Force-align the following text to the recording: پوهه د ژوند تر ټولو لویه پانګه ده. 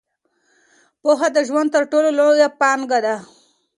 پوهه 1.01 1.27
د 1.35 1.37
ژوند 1.47 1.69
تر 1.75 1.83
ټولو 1.91 2.09
لویه 2.19 2.49
پانګه 2.59 2.99
ده. 3.05 3.15